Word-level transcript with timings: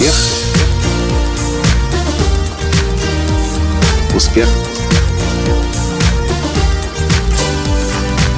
Успех. 0.00 0.14
Успех. 4.16 4.48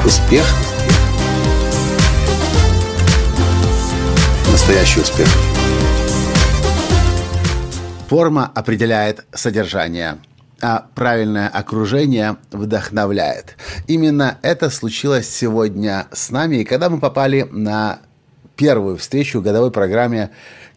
Успех. 0.05 0.45
Настоящий 4.51 5.01
успех. 5.03 5.29
Форма 8.09 8.51
определяет 8.53 9.25
содержание 9.33 10.19
а 10.65 10.87
правильное 10.95 11.49
окружение 11.49 12.37
вдохновляет. 12.53 13.57
Именно 13.89 14.39
это 14.43 14.71
случилось 14.71 15.29
сегодня 15.29 16.07
с 16.13 16.31
нами, 16.31 16.57
и 16.57 16.65
когда 16.65 16.89
мы 16.89 17.01
попали 17.01 17.49
на 17.51 17.99
первую 18.57 18.97
встречу 18.97 19.41
в 19.41 19.43
годовой 19.43 19.73
программе 19.73 20.31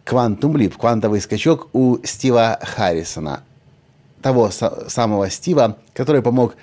Quantum 0.06 0.54
Leap, 0.54 0.78
квантовый 0.78 1.20
скачок 1.20 1.68
у 1.74 1.98
Стива 2.04 2.60
Харрисона. 2.62 3.42
Того 4.22 4.52
самого 4.52 5.30
Стива, 5.32 5.78
который 5.94 6.22
помог 6.22 6.56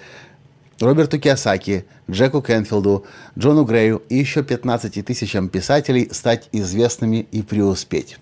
Роберту 0.81 1.19
Киосаки, 1.19 1.85
Джеку 2.11 2.41
Кенфилду, 2.41 3.05
Джону 3.37 3.65
Грею 3.65 4.03
и 4.09 4.17
еще 4.17 4.43
15 4.43 5.05
тысячам 5.05 5.49
писателей 5.49 6.09
стать 6.13 6.49
известными 6.53 7.27
и 7.33 7.43
преуспеть. 7.43 8.19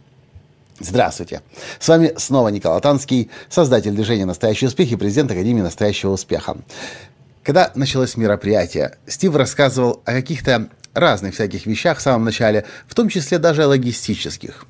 Здравствуйте! 0.78 1.42
С 1.78 1.88
вами 1.88 2.14
снова 2.16 2.48
Николай 2.48 2.80
Танский, 2.80 3.30
создатель 3.50 3.92
движения 3.92 4.24
«Настоящий 4.24 4.66
успех» 4.66 4.90
и 4.90 4.96
президент 4.96 5.30
Академии 5.30 5.60
«Настоящего 5.60 6.12
успеха». 6.12 6.56
Когда 7.42 7.70
началось 7.74 8.16
мероприятие, 8.16 8.96
Стив 9.06 9.34
рассказывал 9.34 10.00
о 10.04 10.12
каких-то 10.12 10.68
разных 10.94 11.34
всяких 11.34 11.66
вещах 11.66 11.98
в 11.98 12.02
самом 12.02 12.24
начале, 12.24 12.64
в 12.86 12.94
том 12.94 13.08
числе 13.08 13.38
даже 13.38 13.66
логистических. 13.66 14.66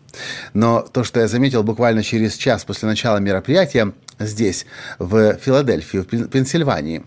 Но 0.52 0.82
то, 0.82 1.04
что 1.04 1.20
я 1.20 1.28
заметил 1.28 1.62
буквально 1.62 2.02
через 2.02 2.36
час 2.36 2.64
после 2.64 2.88
начала 2.88 3.18
мероприятия 3.18 3.92
здесь, 4.18 4.66
в 4.98 5.34
Филадельфии, 5.36 5.98
в 5.98 6.28
Пенсильвании, 6.28 7.04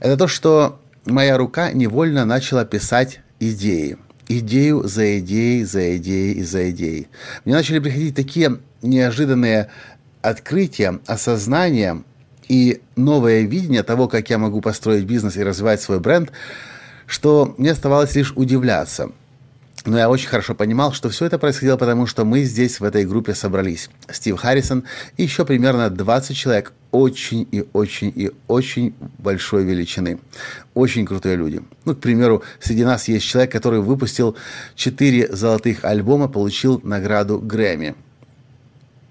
это 0.00 0.16
то, 0.16 0.28
что 0.28 0.80
моя 1.06 1.38
рука 1.38 1.72
невольно 1.72 2.24
начала 2.24 2.64
писать 2.64 3.20
идеи. 3.40 3.96
Идею 4.26 4.84
за 4.84 5.18
идеей, 5.18 5.64
за 5.64 5.96
идеей 5.98 6.34
и 6.34 6.42
за 6.42 6.70
идеей. 6.70 7.08
Мне 7.44 7.54
начали 7.54 7.78
приходить 7.78 8.14
такие 8.14 8.58
неожиданные 8.80 9.68
открытия, 10.22 10.98
осознания 11.06 12.02
и 12.48 12.80
новое 12.96 13.42
видение 13.42 13.82
того, 13.82 14.08
как 14.08 14.30
я 14.30 14.38
могу 14.38 14.62
построить 14.62 15.04
бизнес 15.04 15.36
и 15.36 15.42
развивать 15.42 15.80
свой 15.80 16.00
бренд– 16.00 16.30
что 17.06 17.54
мне 17.58 17.72
оставалось 17.72 18.14
лишь 18.14 18.32
удивляться. 18.36 19.10
Но 19.86 19.98
я 19.98 20.08
очень 20.08 20.28
хорошо 20.28 20.54
понимал, 20.54 20.94
что 20.94 21.10
все 21.10 21.26
это 21.26 21.38
происходило 21.38 21.76
потому, 21.76 22.06
что 22.06 22.24
мы 22.24 22.44
здесь, 22.44 22.80
в 22.80 22.84
этой 22.84 23.04
группе, 23.04 23.34
собрались. 23.34 23.90
Стив 24.10 24.38
Харрисон 24.38 24.84
и 25.18 25.24
еще 25.24 25.44
примерно 25.44 25.90
20 25.90 26.34
человек 26.34 26.72
очень 26.90 27.46
и 27.50 27.66
очень 27.74 28.10
и 28.14 28.30
очень 28.46 28.94
большой 29.18 29.64
величины. 29.64 30.20
Очень 30.72 31.04
крутые 31.04 31.36
люди. 31.36 31.60
Ну, 31.84 31.94
к 31.94 32.00
примеру, 32.00 32.42
среди 32.60 32.84
нас 32.84 33.08
есть 33.08 33.26
человек, 33.26 33.52
который 33.52 33.80
выпустил 33.80 34.36
4 34.74 35.36
золотых 35.36 35.84
альбома, 35.84 36.28
получил 36.28 36.80
награду 36.82 37.38
Грэмми. 37.38 37.94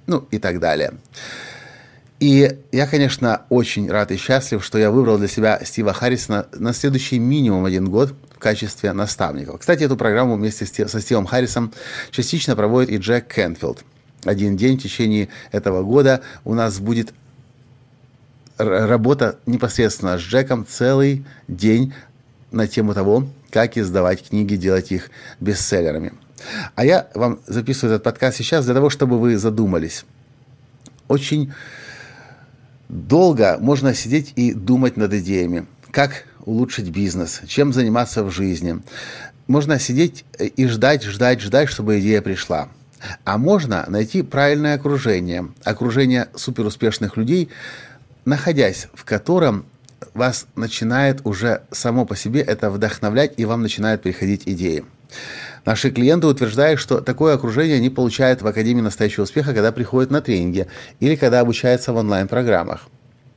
Ну, 0.08 0.28
и 0.32 0.40
так 0.40 0.60
далее. 0.60 0.94
И 2.24 2.58
я, 2.72 2.88
конечно, 2.88 3.42
очень 3.50 3.92
рад 3.92 4.10
и 4.12 4.16
счастлив, 4.16 4.64
что 4.64 4.78
я 4.78 4.92
выбрал 4.92 5.18
для 5.18 5.28
себя 5.28 5.60
Стива 5.66 5.92
Харрисона 5.92 6.48
на 6.54 6.72
следующий 6.72 7.20
минимум 7.20 7.66
один 7.66 7.90
год 7.90 8.14
в 8.34 8.40
качестве 8.40 8.94
наставника. 8.94 9.58
Кстати, 9.58 9.84
эту 9.84 9.98
программу 9.98 10.38
вместе 10.38 10.66
со 10.66 11.02
Стивом 11.02 11.26
Харрисом 11.26 11.74
частично 12.12 12.56
проводит 12.56 12.92
и 12.92 12.96
Джек 12.96 13.28
Кенфилд. 13.28 13.84
Один 14.24 14.56
день 14.56 14.80
в 14.80 14.84
течение 14.84 15.28
этого 15.52 15.84
года 15.84 16.22
у 16.46 16.54
нас 16.54 16.80
будет 16.80 17.14
работа 18.58 19.38
непосредственно 19.46 20.18
с 20.18 20.22
Джеком 20.22 20.66
целый 20.66 21.26
день 21.50 21.94
на 22.52 22.70
тему 22.70 22.94
того, 22.94 23.28
как 23.52 23.78
издавать 23.78 24.30
книги, 24.30 24.56
делать 24.56 24.94
их 24.94 25.10
бестселлерами. 25.42 26.14
А 26.76 26.86
я 26.86 27.10
вам 27.16 27.42
записываю 27.48 27.96
этот 27.96 28.06
подкаст 28.06 28.38
сейчас 28.38 28.64
для 28.64 28.76
того, 28.76 28.90
чтобы 28.90 29.20
вы 29.20 29.38
задумались. 29.38 30.06
Очень 31.10 31.52
Долго 32.94 33.58
можно 33.60 33.96
сидеть 33.96 34.34
и 34.36 34.54
думать 34.54 34.98
над 34.98 35.12
идеями, 35.16 35.66
как 35.90 36.26
улучшить 36.46 36.92
бизнес, 36.92 37.42
чем 37.48 37.74
заниматься 37.74 38.24
в 38.24 38.30
жизни. 38.30 38.84
Можно 39.48 39.80
сидеть 39.80 40.26
и 40.38 40.68
ждать, 40.68 41.02
ждать, 41.02 41.42
ждать, 41.42 41.70
чтобы 41.70 42.00
идея 42.00 42.22
пришла. 42.22 42.70
А 43.26 43.40
можно 43.40 43.84
найти 43.88 44.22
правильное 44.22 44.76
окружение, 44.76 45.48
окружение 45.64 46.28
суперуспешных 46.36 47.18
людей, 47.18 47.50
находясь 48.26 48.90
в 48.94 49.06
котором 49.06 49.66
вас 50.14 50.46
начинает 50.56 51.22
уже 51.24 51.64
само 51.72 52.06
по 52.06 52.16
себе 52.16 52.42
это 52.42 52.70
вдохновлять, 52.70 53.34
и 53.38 53.46
вам 53.46 53.64
начинают 53.64 54.04
приходить 54.04 54.44
идеи. 54.46 54.86
Наши 55.66 55.92
клиенты 55.92 56.28
утверждают, 56.28 56.80
что 56.80 57.00
такое 57.00 57.36
окружение 57.36 57.78
они 57.78 57.90
получают 57.90 58.42
в 58.42 58.48
Академии 58.48 58.82
настоящего 58.82 59.24
успеха, 59.24 59.54
когда 59.54 59.72
приходят 59.72 60.12
на 60.12 60.22
тренинги 60.22 60.68
или 61.00 61.16
когда 61.16 61.40
обучаются 61.40 61.94
в 61.94 61.98
онлайн-программах. 61.98 62.88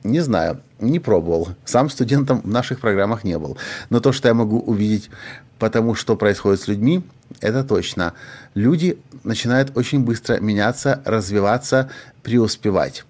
Не 0.03 0.19
знаю, 0.19 0.61
не 0.79 0.99
пробовал. 0.99 1.49
Сам 1.65 1.89
студентом 1.89 2.41
в 2.41 2.47
наших 2.47 2.79
программах 2.79 3.23
не 3.23 3.37
был. 3.37 3.57
Но 3.89 3.99
то, 3.99 4.11
что 4.11 4.27
я 4.27 4.33
могу 4.33 4.59
увидеть 4.59 5.09
потому, 5.57 5.95
что 5.95 6.15
происходит 6.15 6.61
с 6.61 6.67
людьми, 6.67 7.01
это 7.41 7.63
точно. 7.63 8.13
Люди 8.53 8.99
начинают 9.23 9.75
очень 9.75 10.01
быстро 10.01 10.39
меняться, 10.39 11.01
развиваться, 11.05 11.89
преуспевать. 12.23 13.05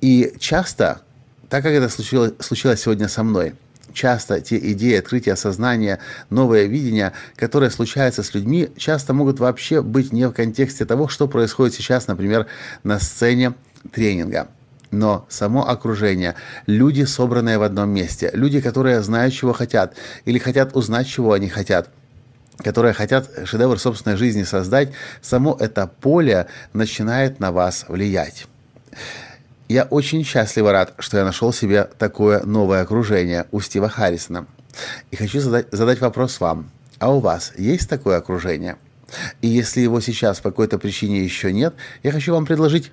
И 0.00 0.34
часто, 0.38 1.00
так 1.48 1.62
как 1.62 1.72
это 1.72 1.88
случилось, 1.88 2.32
случилось 2.40 2.80
сегодня 2.80 3.08
со 3.08 3.22
мной– 3.22 3.54
часто 3.92 4.40
те 4.40 4.58
идеи, 4.72 4.98
открытия 4.98 5.36
сознания, 5.36 5.98
новое 6.30 6.64
видение, 6.64 7.12
которое 7.36 7.70
случается 7.70 8.22
с 8.22 8.34
людьми, 8.34 8.70
часто 8.76 9.12
могут 9.14 9.40
вообще 9.40 9.82
быть 9.82 10.12
не 10.12 10.26
в 10.28 10.32
контексте 10.32 10.84
того, 10.84 11.08
что 11.08 11.28
происходит 11.28 11.74
сейчас, 11.74 12.06
например, 12.06 12.46
на 12.82 12.98
сцене 12.98 13.54
тренинга. 13.92 14.48
Но 14.90 15.26
само 15.28 15.68
окружение, 15.68 16.36
люди, 16.66 17.02
собранные 17.02 17.58
в 17.58 17.62
одном 17.62 17.90
месте, 17.90 18.30
люди, 18.32 18.60
которые 18.60 19.02
знают, 19.02 19.34
чего 19.34 19.52
хотят, 19.52 19.94
или 20.24 20.38
хотят 20.38 20.76
узнать, 20.76 21.08
чего 21.08 21.32
они 21.32 21.48
хотят, 21.48 21.90
которые 22.58 22.94
хотят 22.94 23.28
шедевр 23.44 23.78
собственной 23.78 24.16
жизни 24.16 24.44
создать, 24.44 24.92
само 25.20 25.56
это 25.58 25.86
поле 25.88 26.46
начинает 26.72 27.40
на 27.40 27.50
вас 27.50 27.86
влиять. 27.88 28.46
Я 29.74 29.82
очень 29.82 30.22
счастливо 30.22 30.70
рад, 30.70 30.94
что 31.00 31.18
я 31.18 31.24
нашел 31.24 31.52
себе 31.52 31.90
такое 31.98 32.44
новое 32.44 32.82
окружение 32.82 33.46
у 33.50 33.60
Стива 33.60 33.88
Харрисона. 33.88 34.46
И 35.10 35.16
хочу 35.16 35.40
задать, 35.40 35.66
задать 35.72 36.00
вопрос 36.00 36.38
вам. 36.38 36.70
А 37.00 37.12
у 37.12 37.18
вас 37.18 37.52
есть 37.58 37.88
такое 37.88 38.18
окружение? 38.18 38.76
И 39.42 39.48
если 39.48 39.80
его 39.80 40.00
сейчас 40.00 40.38
по 40.38 40.50
какой-то 40.50 40.78
причине 40.78 41.24
еще 41.24 41.52
нет, 41.52 41.74
я 42.04 42.12
хочу 42.12 42.32
вам 42.32 42.46
предложить 42.46 42.92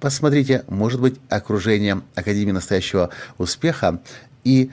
Посмотрите, 0.00 0.64
может 0.68 1.02
быть, 1.02 1.20
окружение 1.28 2.00
Академии 2.14 2.52
настоящего 2.52 3.10
успеха 3.36 4.00
и 4.42 4.70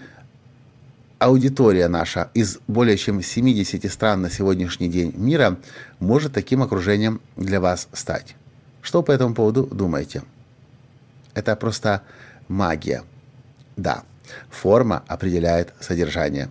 аудитория 1.19 1.89
наша 1.89 2.29
из 2.33 2.59
более 2.69 2.95
чем 2.95 3.21
70 3.21 3.91
стран 3.91 4.21
на 4.21 4.29
сегодняшний 4.29 4.87
день 4.87 5.11
мира 5.13 5.57
может 5.99 6.31
таким 6.31 6.63
окружением 6.63 7.19
для 7.35 7.59
вас 7.59 7.89
стать. 7.91 8.35
Что 8.81 9.03
по 9.03 9.11
этому 9.11 9.35
поводу 9.35 9.65
думаете? 9.65 10.23
Это 11.33 11.55
просто 11.55 12.01
магия. 12.47 13.03
Да, 13.75 14.03
форма 14.49 15.03
определяет 15.07 15.73
содержание. 15.79 16.49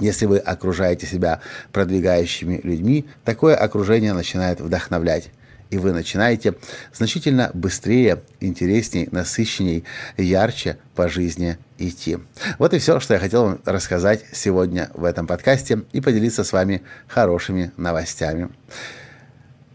Если 0.00 0.26
вы 0.26 0.38
окружаете 0.38 1.06
себя 1.06 1.40
продвигающими 1.70 2.60
людьми, 2.62 3.06
такое 3.24 3.54
окружение 3.56 4.14
начинает 4.14 4.60
вдохновлять. 4.60 5.30
И 5.70 5.78
вы 5.78 5.92
начинаете 5.92 6.54
значительно 6.92 7.50
быстрее, 7.54 8.22
интересней, 8.40 9.08
насыщенней, 9.10 9.84
ярче 10.18 10.76
по 10.94 11.08
жизни 11.08 11.56
идти. 11.78 12.18
Вот 12.58 12.74
и 12.74 12.78
все, 12.78 13.00
что 13.00 13.14
я 13.14 13.20
хотел 13.20 13.44
вам 13.44 13.60
рассказать 13.64 14.24
сегодня 14.32 14.90
в 14.92 15.04
этом 15.04 15.26
подкасте 15.26 15.82
и 15.92 16.02
поделиться 16.02 16.44
с 16.44 16.52
вами 16.52 16.82
хорошими 17.08 17.72
новостями. 17.78 18.50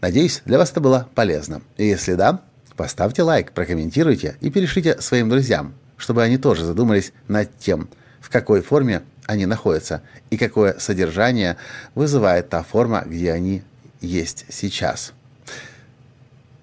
Надеюсь, 0.00 0.42
для 0.44 0.58
вас 0.58 0.70
это 0.70 0.80
было 0.80 1.08
полезно. 1.16 1.62
И 1.76 1.86
если 1.86 2.14
да, 2.14 2.42
Поставьте 2.78 3.24
лайк, 3.24 3.50
прокомментируйте 3.50 4.36
и 4.40 4.50
перешлите 4.50 5.00
своим 5.00 5.28
друзьям, 5.28 5.74
чтобы 5.96 6.22
они 6.22 6.38
тоже 6.38 6.64
задумались 6.64 7.12
над 7.26 7.50
тем, 7.58 7.88
в 8.20 8.30
какой 8.30 8.62
форме 8.62 9.02
они 9.26 9.46
находятся 9.46 10.00
и 10.30 10.36
какое 10.36 10.78
содержание 10.78 11.56
вызывает 11.96 12.50
та 12.50 12.62
форма, 12.62 13.02
где 13.04 13.32
они 13.32 13.64
есть 14.00 14.46
сейчас. 14.48 15.12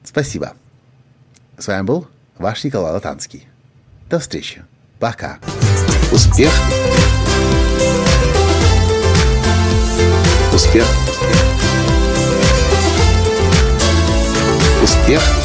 Спасибо. 0.06 0.54
С 1.58 1.68
вами 1.68 1.82
был 1.82 2.08
ваш 2.38 2.64
Николай 2.64 2.94
Латанский. 2.94 3.50
До 4.10 4.20
встречи. 4.20 4.64
Пока. 5.00 5.38
Успех. 6.14 6.50
Успех. 10.54 10.86
Успех. 14.82 15.45